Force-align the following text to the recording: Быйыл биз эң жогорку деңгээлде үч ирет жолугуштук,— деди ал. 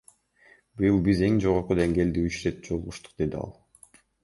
Быйыл 0.79 0.97
биз 1.07 1.21
эң 1.27 1.37
жогорку 1.43 1.77
деңгээлде 1.81 2.25
үч 2.31 2.41
ирет 2.41 2.59
жолугуштук,— 2.71 3.17
деди 3.23 3.41
ал. 3.45 3.57